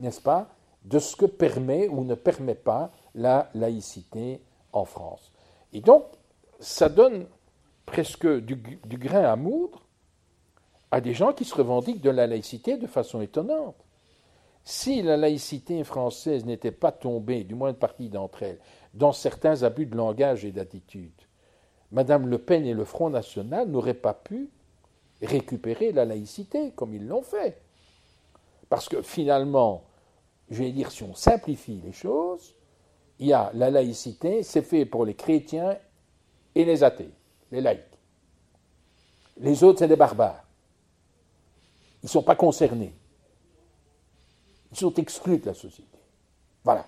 [0.00, 0.48] n'est-ce pas,
[0.84, 4.40] de ce que permet ou ne permet pas la laïcité
[4.72, 5.32] en France.
[5.72, 6.04] Et donc,
[6.60, 7.26] ça donne
[7.86, 8.56] presque du,
[8.98, 9.82] grain à moudre
[10.90, 13.76] à des gens qui se revendiquent de la laïcité de façon étonnante.
[14.64, 18.60] Si la laïcité française n'était pas tombée, du moins une partie d'entre elles,
[18.94, 21.10] dans certains abus de langage et d'attitude,
[21.90, 24.50] Madame Le Pen et le Front National n'auraient pas pu
[25.20, 27.60] récupérer la laïcité comme ils l'ont fait.
[28.68, 29.84] Parce que finalement,
[30.52, 32.54] je vais dire, si on simplifie les choses,
[33.18, 35.76] il y a la laïcité, c'est fait pour les chrétiens
[36.54, 37.10] et les athées,
[37.50, 37.80] les laïcs.
[39.40, 40.44] Les autres, c'est des barbares.
[42.02, 42.92] Ils ne sont pas concernés.
[44.72, 45.98] Ils sont exclus de la société.
[46.64, 46.86] Voilà.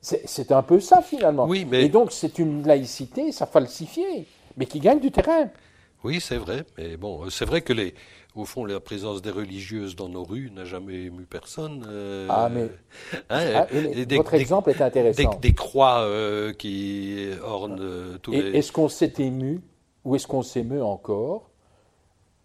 [0.00, 1.46] C'est un peu ça, finalement.
[1.46, 1.84] Oui, mais...
[1.84, 4.26] Et donc, c'est une laïcité, ça falsifiée,
[4.56, 5.48] mais qui gagne du terrain.
[6.04, 6.64] Oui, c'est vrai.
[6.76, 7.94] Mais bon, c'est vrai que les,
[8.34, 11.86] au fond, la présence des religieuses dans nos rues n'a jamais ému personne.
[11.88, 12.68] Euh, ah, mais.
[13.30, 13.66] Hein, ah,
[14.10, 15.38] votre exemple est intéressant.
[15.40, 18.58] Des, croix euh, qui ornent euh, tous les.
[18.58, 19.60] Est-ce qu'on s'est ému,
[20.04, 21.50] ou est-ce qu'on s'émeut encore,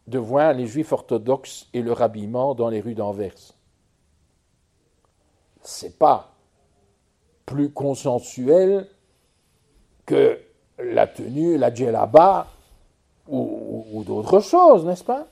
[0.07, 3.55] de voir les juifs orthodoxes et leur habillement dans les rues d'Anvers?
[5.61, 6.35] C'est pas
[7.45, 8.87] plus consensuel
[10.05, 10.39] que
[10.77, 12.47] la tenue, la djellaba
[13.27, 15.27] ou d'autres choses, n'est-ce pas?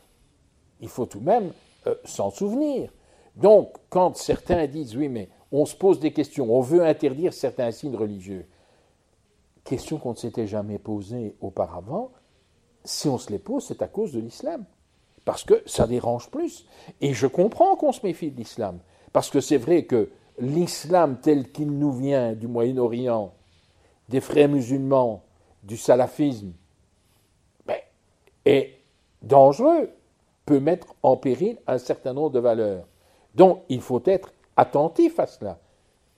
[0.82, 1.52] Il faut tout de même
[1.88, 2.92] euh, s'en souvenir.
[3.36, 7.72] Donc, quand certains disent oui, mais on se pose des questions, on veut interdire certains
[7.72, 8.46] signes religieux,
[9.63, 12.12] question qu'on ne s'était jamais posée auparavant,
[12.84, 14.66] si on se les pose, c'est à cause de l'islam.
[15.26, 16.66] Parce que ça dérange plus.
[17.02, 18.80] Et je comprends qu'on se méfie de l'islam.
[19.12, 20.10] Parce que c'est vrai que
[20.40, 23.34] l'islam tel qu'il nous vient du Moyen-Orient,
[24.08, 25.24] des frères musulmans,
[25.63, 26.54] du salafisme,
[27.66, 27.78] ben,
[28.46, 28.76] est
[29.22, 29.90] dangereux
[30.47, 32.88] peut mettre en péril un certain nombre de valeurs.
[33.36, 35.60] Donc, il faut être attentif à cela.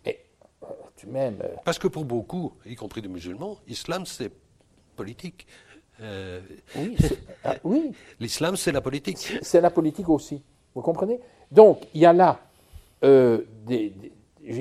[0.05, 0.19] Et
[0.63, 1.39] euh, tu m'aimes.
[1.43, 4.31] Euh, Parce que pour beaucoup, y compris des musulmans, l'islam, c'est
[4.95, 5.47] politique.
[5.99, 6.95] oui,
[7.43, 7.91] ah, oui.
[8.19, 9.39] l'islam, c'est la politique.
[9.41, 10.41] C'est la politique aussi.
[10.75, 11.19] Vous comprenez?
[11.51, 12.39] Donc, il y a là
[13.01, 13.93] des,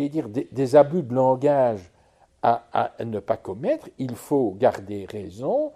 [0.09, 1.81] dire, des, abus de langage
[2.42, 3.88] à, ne pas commettre.
[3.98, 5.72] Il faut garder raison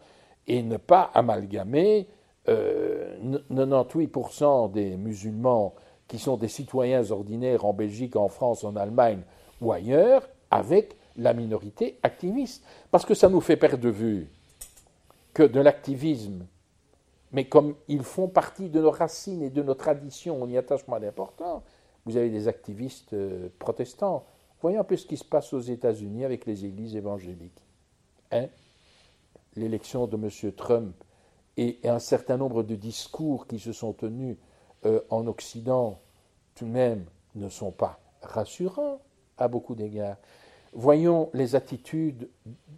[0.47, 2.09] et ne pas amalgamer
[2.47, 5.75] 98% des musulmans
[6.09, 9.23] qui sont des citoyens ordinaires en Belgique, en France, en Allemagne
[9.61, 12.65] ou ailleurs, avec la minorité activiste.
[12.91, 14.29] Parce que ça nous fait perdre de vue
[15.33, 16.47] que de l'activisme,
[17.33, 20.87] mais comme ils font partie de nos racines et de nos traditions, on y attache
[20.87, 21.63] moins d'importance,
[22.05, 24.27] vous avez des activistes euh, protestants.
[24.61, 27.63] Voyez un peu ce qui se passe aux États-Unis avec les églises évangéliques.
[28.31, 28.47] Hein?
[29.57, 30.53] L'élection de M.
[30.53, 30.95] Trump
[31.57, 34.37] et, un certain nombre de discours qui se sont tenus
[34.87, 35.99] euh, en Occident,
[36.55, 39.01] tout de même, ne sont pas rassurants
[39.39, 40.17] à beaucoup d'égards.
[40.73, 42.29] Voyons les attitudes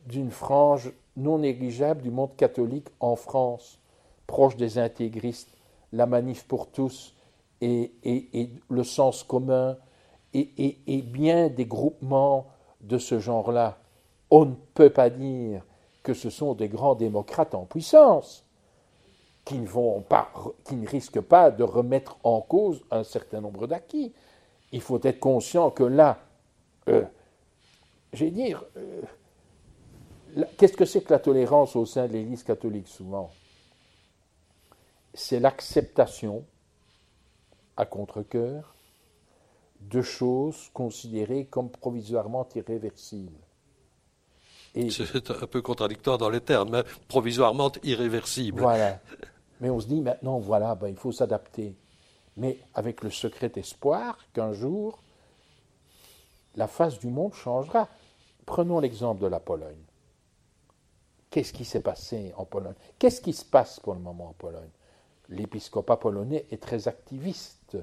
[0.07, 3.79] d'une frange non négligeable du monde catholique en France,
[4.27, 5.51] proche des intégristes,
[5.93, 7.15] la manif pour tous
[7.61, 7.93] et,
[8.69, 9.77] le sens commun,
[10.33, 12.49] et, et bien des groupements
[12.81, 13.79] de ce genre-là.
[14.31, 15.65] On ne peut pas dire
[16.03, 18.44] que ce sont des grands démocrates en puissance
[19.45, 20.33] qui ne, vont pas,
[20.65, 24.13] qui ne risquent pas de remettre en cause un certain nombre d'acquis.
[24.73, 26.19] Il faut être conscient que là,
[26.89, 27.05] euh,
[28.13, 29.03] j'ai dire, euh,
[30.57, 33.31] qu'est-ce que c'est que la tolérance au sein de l'Église catholique souvent?
[35.13, 36.45] C'est l'acceptation
[37.77, 38.75] à contre-coeur
[39.81, 43.39] de choses considérées comme provisoirement irréversibles.
[44.91, 48.61] C'est un peu contradictoire dans les termes, hein, provisoirement irréversible.
[48.61, 49.01] Voilà.
[49.61, 51.75] Mais on se dit maintenant, voilà, ben, il faut s'adapter.
[52.37, 54.99] Mais avec le secret espoir qu'un jour,
[56.57, 57.89] la face du monde changera.
[58.47, 59.83] Prenons l'exemple de la Pologne.
[61.31, 62.75] Qu'est-ce qui s'est passé en Pologne?
[62.99, 64.71] Qu'est-ce qui se passe pour le moment en Pologne?
[65.31, 67.77] L'épiscopat polonais est très activiste.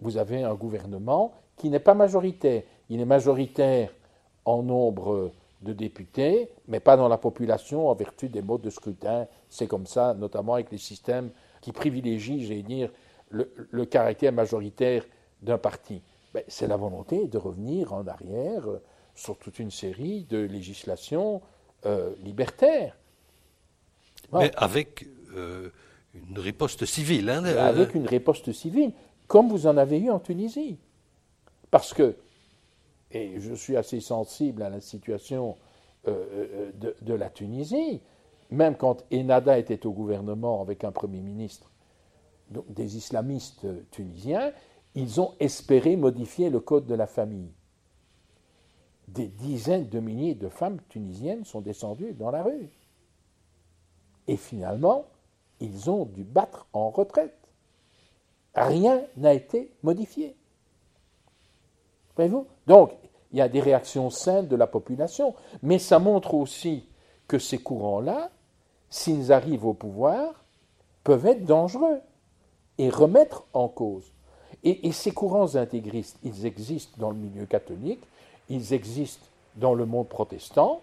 [0.00, 2.62] Vous avez un gouvernement qui n'est pas majoritaire.
[2.90, 3.90] Il est majoritaire
[4.44, 9.26] en nombre de députés, mais pas dans la population en vertu des modes de scrutin.
[9.48, 12.90] C'est comme ça, notamment avec les systèmes qui privilégient, j'allais dire,
[13.30, 15.04] le, caractère majoritaire
[15.42, 16.02] d'un parti.
[16.32, 18.82] Ben, c'est la volonté de revenir en arrière euh,
[19.14, 21.40] sur toute une série de législations
[21.86, 22.96] euh, libertaires.
[24.32, 25.70] Mais avec euh,
[26.14, 27.30] une riposte civile.
[27.30, 28.92] Hein, avec une riposte civile,
[29.26, 30.78] comme vous en avez eu en Tunisie.
[31.70, 32.16] Parce que
[33.16, 35.56] et je suis assez sensible à la situation
[36.06, 38.00] euh, euh, de, la Tunisie,
[38.50, 41.70] même quand Enada était au gouvernement avec un Premier ministre,
[42.50, 44.52] des islamistes tunisiens,
[44.94, 47.50] ils ont espéré modifier le code de la famille.
[49.08, 52.70] Des dizaines de milliers de femmes tunisiennes sont descendues dans la rue.
[54.28, 55.06] Et finalement,
[55.60, 57.36] ils ont dû battre en retraite.
[58.54, 60.36] Rien n'a été modifié.
[62.66, 62.92] Donc,
[63.32, 66.86] il y a des réactions saines de la population, mais ça montre aussi
[67.28, 68.30] que ces courants-là,
[68.88, 70.44] s'ils arrivent au pouvoir,
[71.04, 72.00] peuvent être dangereux
[72.78, 74.12] et remettre en cause.
[74.64, 78.02] Et, ces courants intégristes, ils existent dans le milieu catholique,
[78.48, 79.26] ils existent
[79.56, 80.80] dans le monde protestant,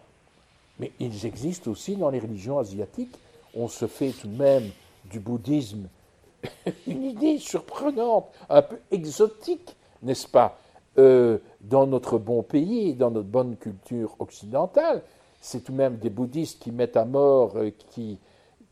[0.80, 3.16] mais ils existent aussi dans les religions asiatiques.
[3.56, 4.70] On se fait tout de même
[5.06, 5.88] du bouddhisme
[6.88, 10.58] une idée surprenante, un peu exotique, n'est-ce pas?
[11.00, 15.02] Euh, dans notre bon pays, dans notre bonne culture occidentale.
[15.42, 18.20] C'est tout de même des bouddhistes qui mettent à mort, euh, qui,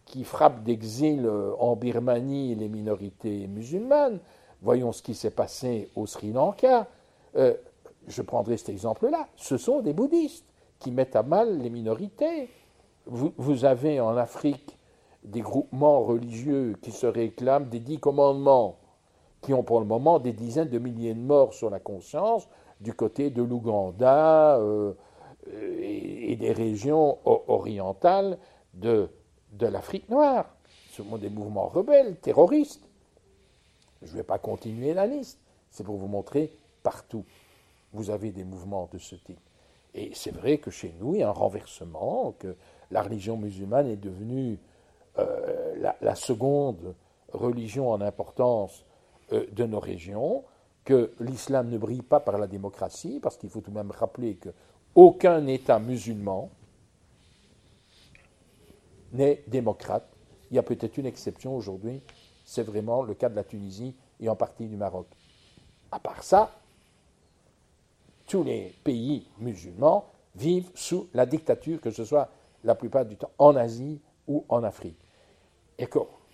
[0.05, 4.19] qui frappent d'exil euh, en Birmanie les minorités musulmanes.
[4.61, 6.87] Voyons ce qui s'est passé au Sri Lanka.
[7.33, 9.27] je prendrai cet exemple-là.
[9.35, 10.45] Ce sont des bouddhistes
[10.77, 12.49] qui mettent à mal les minorités.
[13.07, 14.77] Vous, vous, avez en Afrique
[15.23, 18.77] des groupements religieux qui se réclament des dix commandements
[19.41, 22.47] qui ont pour le moment des dizaines de milliers de morts sur la conscience
[22.79, 24.93] du côté de l'Ouganda euh,
[25.81, 28.37] et, des régions orientales
[28.73, 29.09] de,
[29.53, 30.45] de l'Afrique noire.
[30.91, 32.87] Ce sont des mouvements rebelles, terroristes.
[34.01, 35.39] Je ne vais pas continuer la liste.
[35.69, 36.51] C'est pour vous montrer
[36.83, 37.25] partout.
[37.93, 39.39] Vous avez des mouvements de ce type.
[39.93, 42.55] Et c'est vrai que chez nous, il y a un renversement, que
[42.91, 44.57] la religion musulmane est devenue
[45.19, 46.95] euh, la, seconde
[47.33, 48.90] religion en importance euh,
[49.31, 50.43] de nos régions,
[50.83, 54.37] que l'islam ne brille pas par la démocratie, parce qu'il faut tout de même rappeler
[54.37, 56.49] qu'aucun État musulman
[59.13, 60.07] n'est démocrate.
[60.49, 62.01] Il y a peut-être une exception aujourd'hui,
[62.45, 65.07] c'est vraiment le cas de la Tunisie et en partie du Maroc.
[65.91, 66.51] À part ça,
[68.27, 72.29] tous les pays musulmans vivent sous la dictature, que ce soit
[72.63, 74.97] la plupart du temps en Asie ou en Afrique.
[75.77, 75.87] Et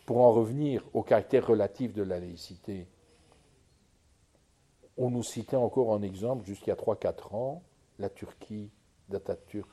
[0.08, 2.88] pour en revenir au caractère relatif de la laïcité,
[4.96, 7.62] on nous citait encore en exemple, jusqu'à 3-4 ans,
[8.00, 8.72] la Turquie
[9.10, 9.70] d'Atatürk.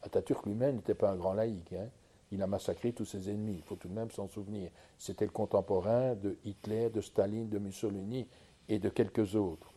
[0.00, 1.74] Atatürk lui-même n'était pas un grand laïc.
[1.74, 1.90] Hein.
[2.30, 4.70] Il a massacré tous ses ennemis, il faut tout de même s'en souvenir.
[4.96, 8.26] C'était le contemporain de Hitler, de Staline, de Mussolini
[8.66, 9.74] et de quelques autres.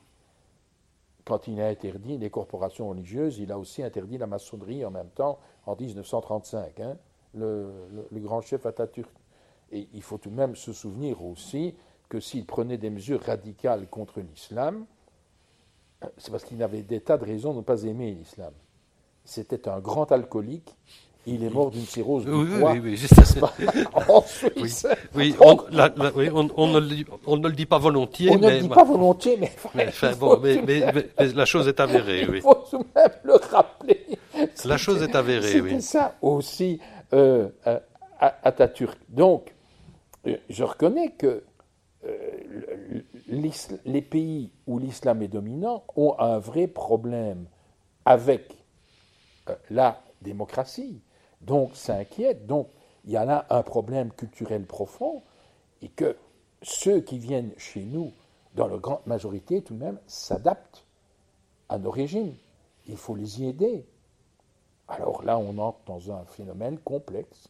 [1.26, 5.10] Quand il a interdit les corporations religieuses, il a aussi interdit la maçonnerie en même
[5.10, 6.98] temps, en 1935, hein,
[7.36, 7.70] le,
[8.14, 9.10] grand chef Atatürk.
[9.72, 11.76] Et il faut tout de même se souvenir aussi
[12.08, 14.86] que s'il prenait des mesures radicales contre l'islam,
[16.18, 18.54] c'est parce qu'il avait des tas de raisons de ne pas aimer l'islam.
[19.24, 20.76] C'était un grand alcoolique.
[21.28, 22.74] Il est mort d'une cirrhose du oui, foie.
[22.74, 24.86] Oui, oui, oui, en Suisse.
[25.16, 25.58] Oui, on,
[26.56, 28.30] on, ne le, on, ne le, dit pas volontiers.
[28.30, 32.28] On ne le dit pas volontiers, mais, mais, bon, mais, mais, la chose est avérée.
[32.32, 34.06] Il faut tout même le rappeler.
[34.66, 35.72] La chose est avérée, oui.
[35.76, 36.80] C'est ça aussi,
[37.16, 37.50] euh,
[38.20, 39.00] Atatürk.
[39.10, 39.54] Donc,
[40.28, 41.44] euh, je reconnais que
[42.06, 47.46] euh, les pays où l'islam est dominant ont un vrai problème
[48.06, 48.54] avec
[49.70, 51.02] la démocratie.
[51.42, 52.46] Donc, ça inquiète.
[52.46, 52.70] Donc,
[53.06, 55.24] il y a là un problème culturel profond
[55.82, 56.18] et que
[56.62, 58.12] ceux qui viennent chez nous,
[58.56, 60.86] dans la grande majorité tout de même, s'adaptent
[61.70, 62.34] à nos régimes.
[62.88, 63.86] Il faut les y aider.
[64.88, 67.50] Alors là, on entre dans un phénomène complexe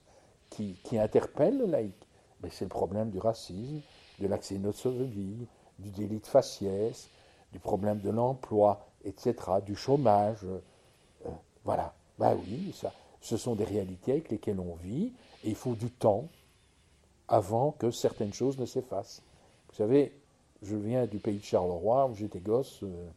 [0.49, 1.95] qui, interpelle le laïc.
[2.41, 3.81] Mais c'est le problème du racisme,
[4.19, 5.47] de l'accès xénophobie,
[5.79, 7.09] du délit de faciès,
[7.51, 10.43] du problème de l'emploi, etc., du chômage.
[10.43, 11.29] Euh,
[11.63, 11.93] voilà.
[12.17, 15.11] Ben oui, ça, ce sont des réalités avec lesquelles on vit,
[15.43, 16.29] et il faut du temps
[17.27, 19.21] avant que certaines choses ne s'effacent.
[19.69, 20.17] Vous savez,
[20.61, 22.81] je viens du pays de Charleroi, où j'étais gosse.
[22.83, 23.09] Euh,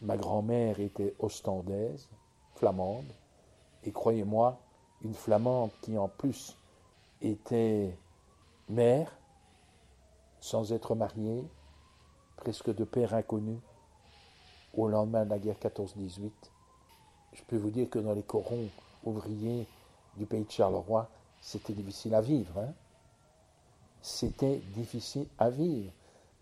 [0.00, 2.08] ma grand-mère était ostandaise,
[2.54, 3.12] flamande,
[3.84, 4.58] et croyez-moi,
[5.02, 6.56] une flamande qui en plus
[7.20, 7.96] était
[8.68, 9.10] mère,
[10.40, 11.44] sans être marié,
[12.36, 13.58] presque de père inconnu,
[14.74, 16.30] au lendemain de la guerre 14-18.
[17.32, 18.68] Je peux vous dire que dans les corons
[19.04, 19.66] ouvriers
[20.16, 21.08] du pays de Charleroi,
[21.40, 22.58] c'était difficile à vivre.
[22.58, 22.72] Hein.
[24.00, 25.92] c'était difficile à vivre.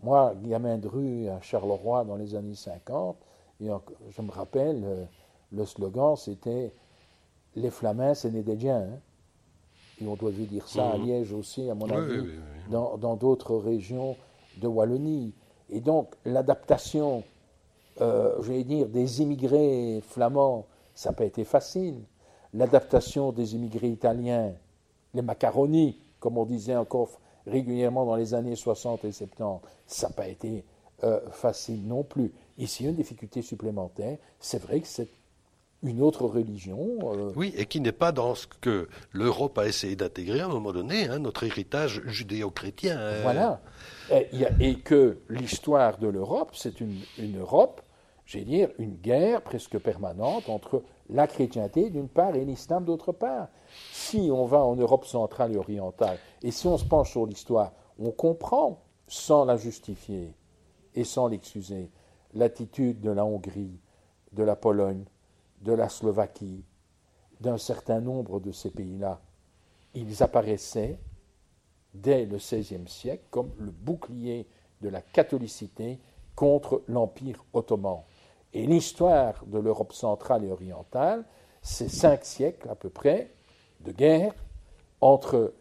[0.01, 3.15] Moi, gamin de à Charleroi dans les années 50,
[3.61, 3.69] et
[4.09, 5.05] je me rappelle, euh,
[5.51, 6.73] le slogan c'était
[7.55, 8.69] Les Flamands, c'est des.
[8.69, 8.99] Hein
[10.01, 11.05] et on doit dire ça à mmh.
[11.05, 12.27] Liège aussi, à mon avis,
[12.69, 14.15] dans d'autres régions
[14.57, 15.33] de Wallonie.
[15.69, 17.23] Et donc, l'adaptation,
[18.01, 22.01] euh, j'allais dire, des immigrés flamands, ça n'a pas été facile.
[22.53, 24.53] L'adaptation des immigrés italiens,
[25.13, 27.09] les macaronis, comme on disait encore
[27.47, 30.65] régulièrement dans les années 60 et 70, ça n'a pas été
[31.03, 32.33] euh, facile non plus.
[32.57, 35.20] Ici, une difficulté supplémentaire, c'est vrai que cette
[35.83, 36.99] une autre religion.
[37.03, 40.49] Euh, oui, et qui n'est pas dans ce que l'Europe a essayé d'intégrer à un
[40.49, 42.99] moment donné, hein, notre héritage judéo-chrétien.
[42.99, 43.21] Hein.
[43.23, 43.61] Voilà.
[44.11, 47.81] Et, que l'histoire de l'Europe, c'est une, une, Europe,
[48.25, 53.47] j'ai dire, une guerre presque permanente entre la chrétienté d'une part et l'islam d'autre part.
[53.91, 57.71] Si on va en Europe centrale et orientale, et si on se penche sur l'histoire,
[57.99, 60.33] on comprend, sans la justifier
[60.95, 61.89] et sans l'excuser,
[62.33, 63.79] l'attitude de la Hongrie,
[64.33, 65.03] de la Pologne,
[65.61, 66.63] de la Slovaquie,
[67.39, 69.21] d'un certain nombre de ces pays-là,
[69.93, 70.99] ils apparaissaient
[71.93, 74.47] dès le XVIe siècle comme le bouclier
[74.81, 75.99] de la catholicité
[76.35, 77.99] contre l'Empire ottoman.
[78.53, 81.25] Et l'histoire de l'Europe centrale et orientale,
[81.61, 83.31] c'est cinq siècles à peu près
[83.81, 84.33] de guerre
[84.99, 85.53] entre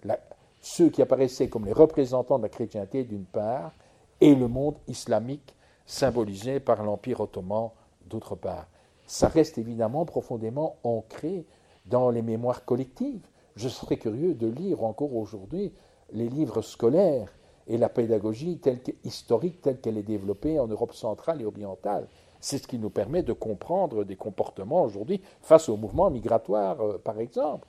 [0.60, 3.72] ceux qui apparaissaient comme les représentants de la chrétienté d'une part
[4.20, 5.54] et le monde islamique
[5.86, 7.70] symbolisé par l'Empire ottoman
[8.06, 8.66] d'autre part
[9.10, 11.44] ça reste évidemment profondément ancré
[11.86, 13.26] dans les mémoires collectives.
[13.56, 15.72] Je serais curieux de lire encore aujourd'hui
[16.12, 17.34] les livres scolaires
[17.66, 22.06] et la pédagogie telle historique telle qu'elle est développée en Europe centrale et orientale.
[22.38, 26.98] C'est ce qui nous permet de comprendre des comportements aujourd'hui face aux mouvements migratoires, euh,
[26.98, 27.66] par exemple.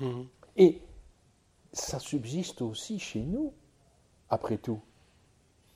[0.00, 0.22] Mmh.
[0.56, 0.80] Et
[1.72, 3.52] ça subsiste aussi chez nous,
[4.30, 4.80] après tout.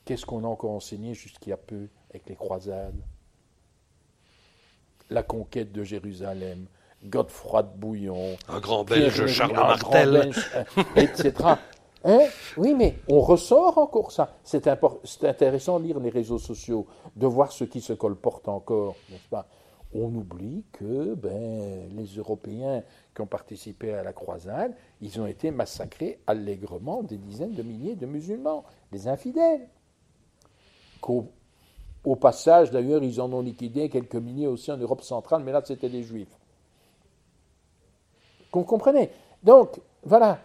[0.04, 3.02] Qu'est-ce qu'on a encore enseigné jusqu'il y a peu avec les croisades?
[5.10, 6.66] La conquête de Jérusalem,
[7.04, 10.30] Godefroy de Bouillon, un grand Belge, Charles Martel,
[10.96, 11.32] etc.
[12.04, 12.20] Hein?
[12.56, 14.36] oui, mais on ressort encore ça.
[14.42, 16.86] C'est intéressant de lire les réseaux sociaux,
[17.16, 19.46] de voir ce qui se colporte encore, n'est-ce pas?
[19.92, 22.82] On oublie que ben, les Européens
[23.14, 27.96] qui ont participé à la croisade, ils ont été massacrés allègrement des dizaines de milliers
[27.96, 29.68] de musulmans, des infidèles.
[31.00, 31.32] qu'au
[32.04, 35.62] au passage, d'ailleurs, ils en ont liquidé quelques milliers aussi en Europe centrale, mais là,
[35.64, 36.34] c'était des juifs.
[38.52, 39.10] Vous comprenez
[39.42, 40.40] Donc, voilà,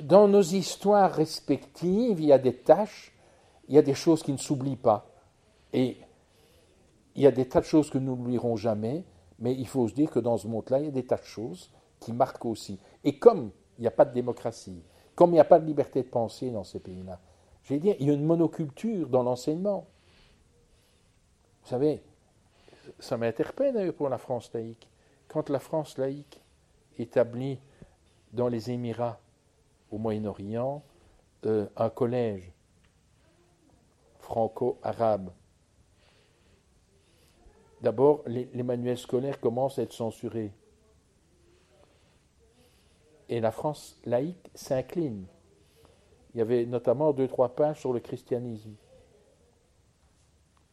[0.00, 3.12] dans nos histoires respectives, il y a des tâches,
[3.68, 5.06] il y a des choses qui ne s'oublient pas.
[5.72, 5.98] Et
[7.14, 9.04] il y a des tas de choses que nous n'oublierons jamais,
[9.38, 11.24] mais il faut se dire que dans ce monde-là, il y a des tas de
[11.24, 12.78] choses qui marquent aussi.
[13.04, 14.82] Et comme il n'y a pas de démocratie,
[15.14, 17.20] comme il n'y a pas de liberté de penser dans ces pays-là,
[17.62, 19.86] je vais dire, il y a une monoculture dans l'enseignement.
[21.66, 22.00] Vous savez,
[23.00, 24.88] ça m'interpelle pour la France laïque.
[25.26, 26.40] Quand la France laïque
[26.96, 27.58] établit
[28.32, 29.18] dans les Émirats
[29.90, 30.84] au Moyen-Orient
[31.44, 32.52] euh, un collège
[34.20, 35.32] franco-arabe.
[37.80, 40.52] D'abord, les, manuels scolaires commencent à être censurés.
[43.28, 45.26] Et la France laïque s'incline.
[46.32, 48.76] Il y avait notamment deux, trois pages sur le christianisme.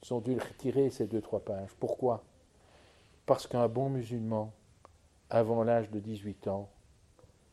[0.04, 1.70] Ils ont dû retirer ces deux, trois pages.
[1.80, 2.24] Pourquoi?
[3.26, 4.52] Parce qu'un bon musulman,
[5.30, 6.70] avant l'âge de 18 ans,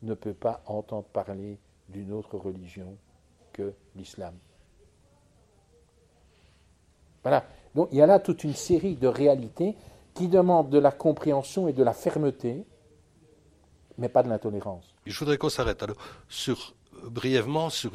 [0.03, 2.96] ne peut pas entendre parler d'une autre religion
[3.53, 4.34] que l'islam.
[7.22, 7.44] Voilà.
[7.74, 9.76] Donc il y a là toute une série de réalités
[10.14, 12.64] qui demandent de la compréhension et de la fermeté,
[13.98, 14.94] mais pas de l'intolérance.
[15.07, 15.96] Je voudrais qu'on s'arrête alors
[16.28, 16.74] sur,
[17.05, 17.92] brièvement sur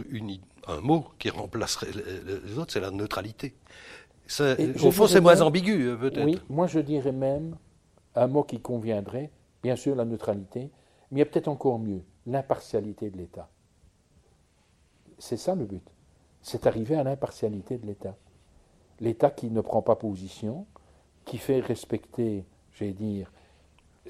[0.67, 3.55] un mot qui remplacerait les autres, c'est la neutralité.
[4.83, 6.25] Au fond, c'est moins ambigu, euh, peut-être.
[6.25, 7.55] Oui, moi je dirais même
[8.15, 9.29] un mot qui conviendrait,
[9.61, 10.71] bien sûr la neutralité,
[11.11, 13.49] mais il y a peut-être encore mieux, l'impartialité de l'État.
[15.19, 15.87] C'est ça le but.
[16.41, 18.15] C'est arriver à l'impartialité de l'État.
[18.99, 20.65] L'État qui ne prend pas position,
[21.25, 23.31] qui fait respecter, j'allais dire,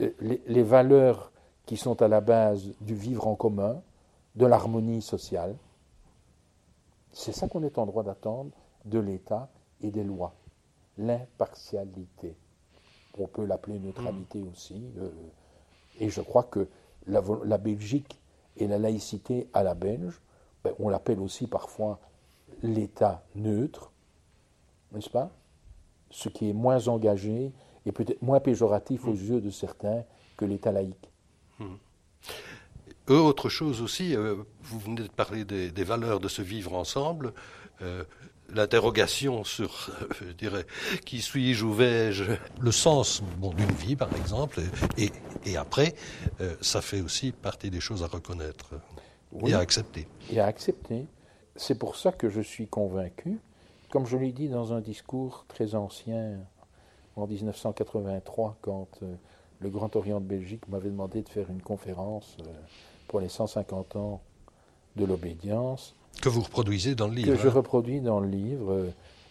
[0.01, 1.31] euh, les, valeurs
[1.65, 3.81] qui sont à la base du vivre en commun,
[4.35, 5.55] de l'harmonie sociale.
[7.13, 8.51] C'est ça qu'on est en droit d'attendre
[8.83, 9.49] de l'État
[9.81, 10.33] et des lois.
[10.97, 12.35] L'impartialité.
[13.17, 14.81] On peut l'appeler neutralité aussi.
[14.97, 15.09] Euh,
[15.99, 16.67] et je crois que
[17.07, 18.19] la, Belgique
[18.57, 20.19] et la laïcité à la belge,
[20.63, 21.99] ben, on l'appelle aussi parfois
[22.63, 23.91] l'État neutre,
[24.91, 25.31] n'est-ce pas?
[26.09, 27.51] Ce qui est moins engagé
[27.85, 29.31] et peut-être moins péjoratif aux hmm.
[29.31, 30.03] yeux de certains
[30.37, 31.09] que l'État laïque.
[31.59, 31.75] Hmm.
[33.07, 37.33] Autre chose aussi, euh, vous venez de parler des, valeurs de se vivre ensemble.
[37.81, 38.03] Euh,
[38.53, 39.89] l'interrogation sur,
[40.21, 40.65] je dirais,
[41.05, 42.23] qui suis-je, où vais-je,
[42.59, 44.61] le sens d'une vie, par exemple,
[44.97, 45.11] et,
[45.45, 45.95] et après,
[46.41, 48.75] euh, ça fait aussi partie des choses à reconnaître
[49.45, 50.07] et à accepter.
[50.31, 51.05] Et à accepter.
[51.55, 53.39] C'est pour ça que je suis convaincu,
[53.89, 56.39] comme je l'ai dit dans un discours très ancien,
[57.15, 59.15] en 1983, quand euh,
[59.59, 62.51] le Grand Orient de Belgique m'avait demandé de faire une conférence euh,
[63.07, 64.21] pour les 150 ans
[64.97, 67.33] de l'obédience, que vous reproduisez dans le livre.
[67.33, 67.51] Que je hein.
[67.51, 68.87] reproduis dans le livre.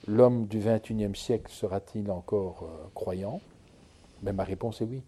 [0.07, 3.41] L'homme du XXIe siècle sera-t-il encore euh, croyant?
[4.23, 5.03] Mais ben, ma réponse est oui.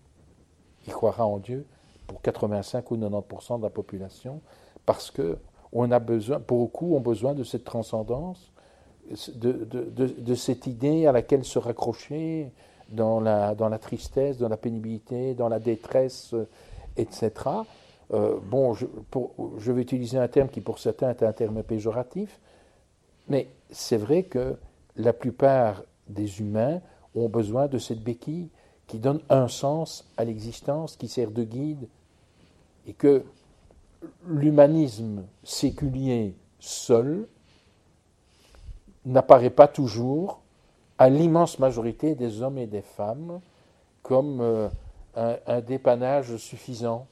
[0.86, 1.66] Il croira en Dieu
[2.06, 4.40] pour 85 ou 90% de la population,
[4.86, 5.38] parce que
[5.72, 8.52] on a besoin, beaucoup ont besoin de cette transcendance,
[9.34, 12.50] de, de, de, cette idée à laquelle se raccrocher
[12.88, 16.34] dans la, dans la tristesse, dans la pénibilité, dans la détresse,
[16.96, 17.30] etc.
[18.14, 22.38] Euh, bon, je, vais utiliser un terme qui pour certains est un terme péjoratif,
[23.28, 24.56] mais c'est vrai que
[24.96, 26.80] la plupart des humains
[27.16, 28.48] ont besoin de cette béquille
[28.86, 31.88] qui donne un sens à l'existence, qui sert de guide,
[32.86, 33.24] et que
[34.28, 37.26] l'humanisme séculier seul
[39.04, 40.40] n'apparaît pas toujours
[40.98, 43.40] à l'immense majorité des hommes et des femmes
[44.02, 44.68] comme euh,
[45.16, 47.08] un dépannage suffisant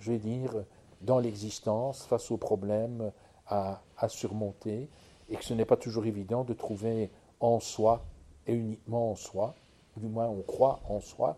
[0.00, 0.52] je vais dire,
[1.00, 3.12] dans l'existence, face aux problèmes
[3.46, 4.88] à, surmonter,
[5.30, 8.04] et que ce n'est pas toujours évident de trouver en soi,
[8.46, 9.54] et uniquement en soi,
[9.96, 11.36] du moins on croit en soi,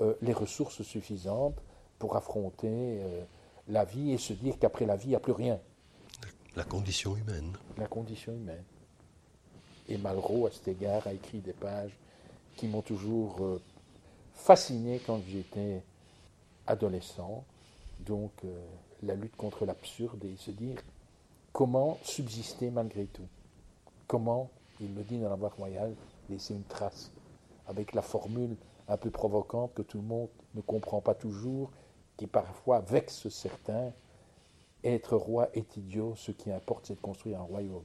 [0.00, 1.56] euh, les ressources suffisantes
[1.98, 3.22] pour affronter euh,
[3.68, 5.58] la vie et se dire qu'après la vie, il n'y a plus rien.
[6.56, 7.52] La condition humaine.
[7.78, 8.64] La condition humaine.
[9.88, 11.96] Et Malraux, à cet égard, a écrit des pages
[12.56, 13.60] qui m'ont toujours euh,
[14.34, 15.82] fasciné quand j'étais
[16.66, 17.44] adolescent
[18.02, 18.60] donc euh,
[19.02, 20.76] la lutte contre l'absurde et se dire
[21.52, 23.26] comment subsister malgré tout?
[24.06, 24.50] Comment,
[24.80, 25.94] il me dit dans la voie royale,
[26.28, 27.10] laisser une trace,
[27.66, 28.56] avec la formule
[28.88, 31.70] un peu provocante que tout le monde ne comprend pas toujours,
[32.16, 33.92] qui parfois vexe certains.
[34.84, 37.84] Être roi est idiot, ce qui importe c'est de construire un royaume.